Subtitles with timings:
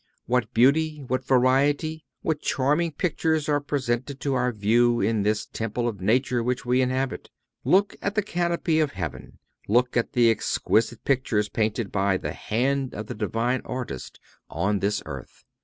[0.25, 5.87] What beauty, what variety, what charming pictures are presented to our view in this temple
[5.87, 7.29] of nature which we inhabit!
[7.63, 9.37] Look at the canopy of heaven.
[9.67, 14.19] Look at the exquisite pictures painted by the Hand of the Divine Artist
[14.49, 15.43] on this earth.